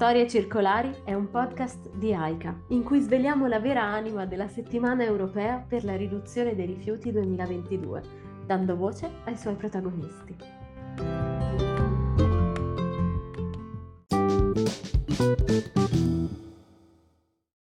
[0.00, 5.04] Storie Circolari è un podcast di AICA in cui sveliamo la vera anima della settimana
[5.04, 8.02] europea per la riduzione dei rifiuti 2022,
[8.46, 10.36] dando voce ai suoi protagonisti.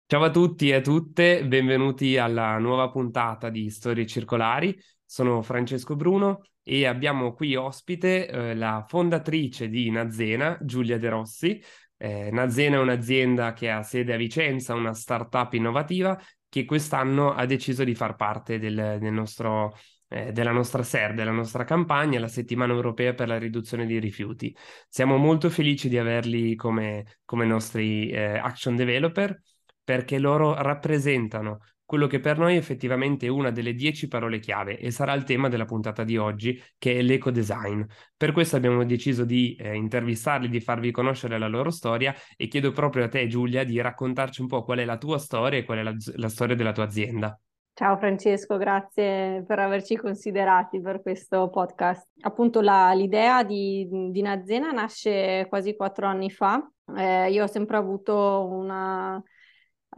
[0.06, 4.80] Ciao a tutti e a tutte, benvenuti alla nuova puntata di Storie Circolari.
[5.04, 11.62] Sono Francesco Bruno e abbiamo qui ospite eh, la fondatrice di Nazena, Giulia De Rossi.
[12.02, 16.18] Eh, Nazena è un'azienda che ha sede a Vicenza, una startup innovativa
[16.48, 19.76] che quest'anno ha deciso di far parte del, del nostro,
[20.08, 24.56] eh, della nostra SER, della nostra campagna, la settimana europea per la riduzione dei rifiuti.
[24.88, 29.38] Siamo molto felici di averli come, come nostri eh, action developer
[29.84, 34.92] perché loro rappresentano quello che per noi è effettivamente una delle dieci parole chiave e
[34.92, 37.82] sarà il tema della puntata di oggi, che è l'eco design.
[38.16, 42.72] Per questo abbiamo deciso di eh, intervistarli, di farvi conoscere la loro storia e chiedo
[42.74, 45.80] proprio a te Giulia di raccontarci un po' qual è la tua storia e qual
[45.80, 47.36] è la, la storia della tua azienda.
[47.74, 52.08] Ciao Francesco, grazie per averci considerati per questo podcast.
[52.22, 56.64] Appunto la, l'idea di, di Nazena nasce quasi quattro anni fa.
[56.96, 59.20] Eh, io ho sempre avuto una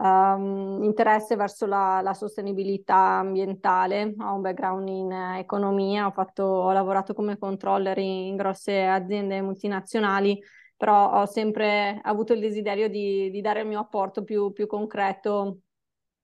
[0.02, 6.72] um, interesse verso la, la, sostenibilità ambientale, ho un background in economia, ho, fatto, ho
[6.72, 10.40] lavorato come controller in, in, grosse aziende multinazionali,
[10.76, 15.60] però ho sempre avuto il desiderio di, di dare il mio apporto più, più concreto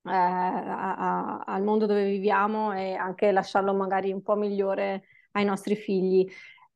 [0.05, 5.45] eh, a, a, al mondo dove viviamo e anche lasciarlo magari un po' migliore ai
[5.45, 6.27] nostri figli.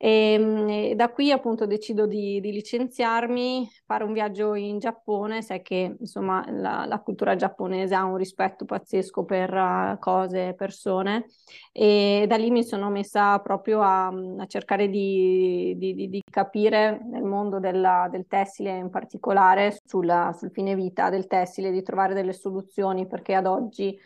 [0.05, 5.42] E, ehm, e, da qui appunto decido di, di, licenziarmi, fare un viaggio in Giappone,
[5.42, 10.55] sai che insomma la, la cultura giapponese ha un rispetto pazzesco per uh, cose e
[10.55, 11.27] persone.
[11.70, 17.23] E da lì mi sono messa proprio a, a cercare di, di, di, capire nel
[17.23, 22.33] mondo della, del tessile in particolare, sulla, sul fine vita del tessile, di trovare delle
[22.33, 23.96] soluzioni perché ad oggi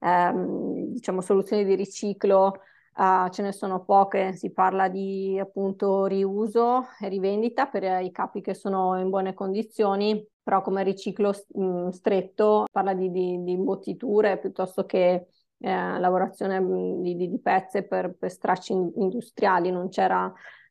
[0.00, 2.60] ehm, diciamo soluzioni di riciclo
[2.96, 8.40] Uh, ce ne sono poche, si parla di appunto riuso e rivendita per i capi
[8.40, 13.52] che sono in buone condizioni, però come riciclo mh, mm, stretto parla di, di, di,
[13.52, 15.26] imbottiture piuttosto che
[15.58, 19.90] eh, lavorazione mm, di, di, pezze per, per stracci industriali, non,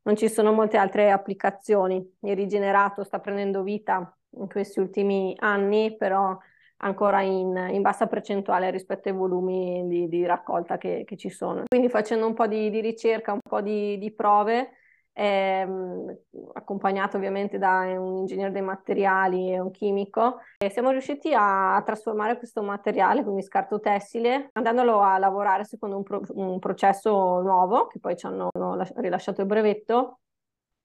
[0.01, 1.97] non ci sono molte altre applicazioni.
[2.21, 6.35] Il rigenerato sta prendendo vita in questi ultimi anni, però
[6.77, 11.63] ancora in, in, bassa percentuale rispetto ai volumi di, di raccolta che, che, ci sono.
[11.67, 14.71] Quindi facendo un po' di, di ricerca, un po' di, di prove,
[15.13, 16.17] ehm,
[16.53, 21.81] accompagnato ovviamente da un ingegnere dei materiali e un chimico, e siamo riusciti a, a,
[21.81, 27.87] trasformare questo materiale, quindi scarto tessile, andandolo a lavorare secondo un, pro, un processo nuovo,
[27.87, 28.49] che poi ci hanno
[28.95, 30.19] rilasciato il brevetto,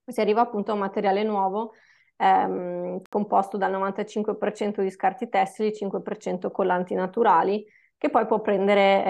[0.05, 1.73] si arriva appunto a un materiale nuovo
[2.21, 7.65] ehm, composto dal 95% di scarti tessili, 5% collanti naturali,
[7.97, 9.05] che poi può prendere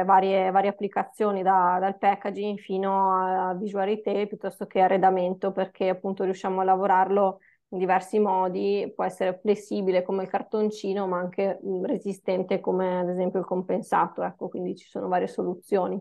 [0.00, 5.88] eh, varie, varie, applicazioni da, dal packaging fino a visual retail piuttosto che arredamento, perché
[5.88, 7.38] appunto riusciamo a lavorarlo
[7.70, 13.08] in diversi modi, può essere flessibile come il cartoncino, ma anche mh, resistente come ad
[13.08, 16.00] esempio il compensato, ecco, quindi ci sono varie soluzioni.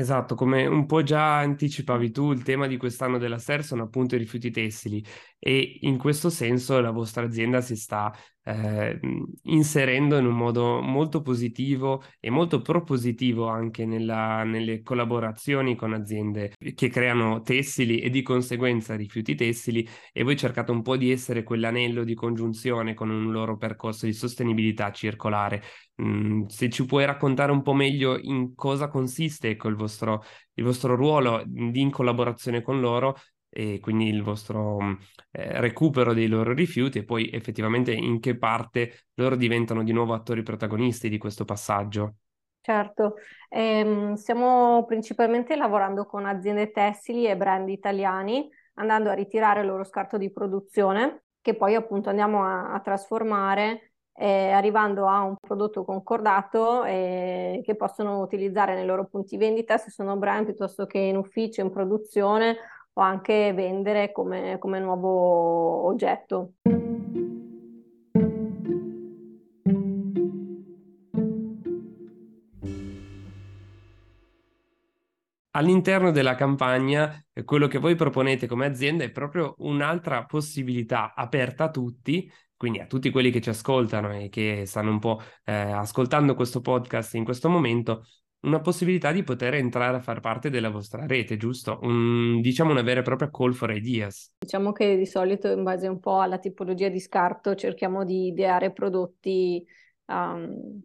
[0.00, 4.14] Esatto, come un po' già anticipavi tu, il tema di quest'anno della SER sono appunto
[4.14, 5.04] i rifiuti tessili
[5.38, 8.10] e in questo senso la vostra azienda si sta
[8.50, 8.98] eh,
[9.44, 16.54] inserendo in un modo molto positivo e molto propositivo anche nella, nelle collaborazioni con aziende
[16.74, 21.42] che creano tessili e di conseguenza rifiuti tessili e voi cercate un po' di essere
[21.42, 25.62] quell'anello di congiunzione con un loro percorso di sostenibilità circolare.
[26.02, 30.22] Mm, se ci puoi raccontare un po' meglio in cosa consiste ecco, il, vostro,
[30.54, 33.16] il vostro ruolo di in collaborazione con loro
[33.50, 34.78] e quindi il vostro
[35.32, 40.14] eh, recupero dei loro rifiuti e poi effettivamente in che parte loro diventano di nuovo
[40.14, 42.14] attori protagonisti di questo passaggio.
[42.62, 43.16] Certo,
[43.48, 49.82] ehm, stiamo principalmente lavorando con aziende tessili e brand italiani, andando a ritirare il loro
[49.82, 55.84] scarto di produzione, che poi appunto andiamo a, a trasformare, eh, arrivando a un prodotto
[55.84, 61.16] concordato eh, che possono utilizzare nei loro punti vendita, se sono brand, piuttosto che in
[61.16, 62.56] ufficio, in produzione
[63.00, 66.52] o anche vendere come, come nuovo oggetto.
[75.52, 81.64] All'interno della campagna, eh, quello che voi proponete come azienda è proprio un'altra possibilità aperta
[81.64, 85.52] a tutti, quindi a tutti quelli che ci ascoltano e che stanno un po' eh,
[85.52, 88.04] ascoltando questo podcast in questo momento,
[88.42, 91.78] una possibilità di poter entrare a far parte della vostra rete, giusto?
[91.82, 94.32] Un, diciamo una vera e propria call for ideas.
[94.38, 98.72] Diciamo che di solito in base un po' alla tipologia di scarto cerchiamo di ideare
[98.72, 99.64] prodotti
[100.06, 100.82] um,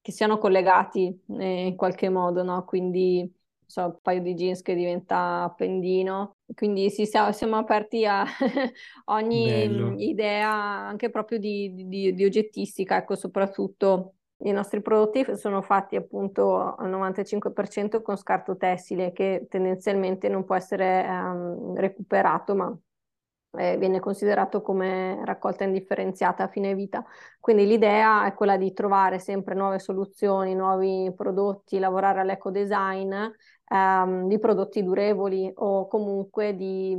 [0.00, 2.64] che siano collegati eh, in qualche modo, no?
[2.64, 3.32] Quindi
[3.64, 6.36] so, un paio di jeans che diventa appendino.
[6.54, 8.24] Quindi sì, siamo aperti a
[9.06, 9.94] ogni Bello.
[9.98, 16.74] idea anche proprio di, di, di oggettistica, ecco, soprattutto i nostri prodotti sono fatti appunto
[16.74, 22.78] al 95% con scarto tessile che tendenzialmente non può essere um, recuperato, ma
[23.56, 27.04] eh, viene considerato come raccolta indifferenziata a fine vita.
[27.44, 33.12] Quindi l'idea è quella di trovare sempre nuove soluzioni, nuovi prodotti, lavorare all'eco design
[33.68, 36.96] ehm, di prodotti durevoli o comunque di,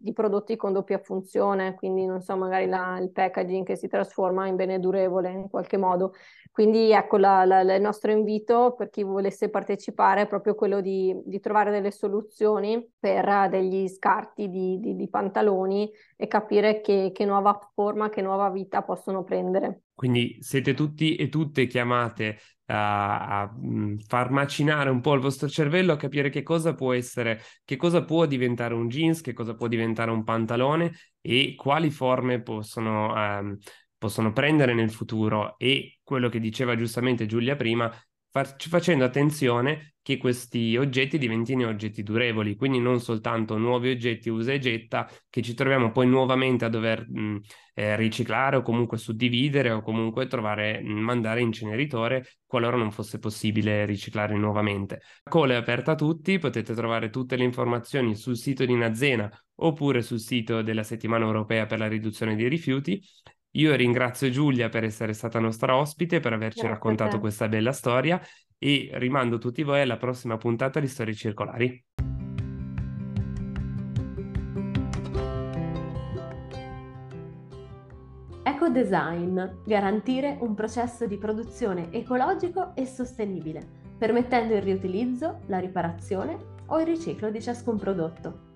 [0.00, 4.46] di, prodotti con doppia funzione, quindi non so, magari la, il packaging che si trasforma
[4.46, 6.12] in bene durevole in qualche modo.
[6.52, 11.18] Quindi ecco la, la, il nostro invito per chi volesse partecipare è proprio quello di,
[11.24, 17.58] di trovare delle soluzioni per degli scarti di, di, pantaloni e capire che, che nuova
[17.74, 19.71] forma, che nuova vita possono prendere.
[19.94, 25.48] Quindi siete tutti e tutte chiamate a, a mm, far macinare un po' il vostro
[25.48, 29.54] cervello, a capire che cosa può essere, che cosa può diventare un jeans, che cosa
[29.54, 33.56] può diventare un pantalone e quali forme possono um,
[34.02, 35.54] possono prendere nel futuro.
[35.58, 37.88] E quello che diceva giustamente Giulia prima,
[38.32, 44.52] far, facendo attenzione che questi oggetti diventino oggetti durevoli, quindi non soltanto nuovi oggetti usa
[44.52, 47.40] e getta che ci troviamo poi nuovamente a dover mh,
[47.74, 53.18] eh, riciclare o comunque suddividere o comunque trovare, mh, mandare in inceneritore qualora non fosse
[53.20, 55.02] possibile riciclare nuovamente.
[55.22, 60.02] Call è aperta a tutti, potete trovare tutte le informazioni sul sito di Nazena oppure
[60.02, 63.00] sul sito della settimana europea per la riduzione dei rifiuti
[63.52, 68.20] io ringrazio Giulia per essere stata nostra ospite, per averci Grazie raccontato questa bella storia
[68.58, 71.84] e rimando tutti voi alla prossima puntata di Storie Circolari.
[78.44, 83.60] Eco Design, garantire un processo di produzione ecologico e sostenibile,
[83.98, 88.51] permettendo il riutilizzo, la riparazione o il riciclo di ciascun prodotto.